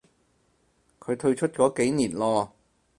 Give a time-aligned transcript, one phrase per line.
[0.99, 2.55] 佢退出咗幾年咯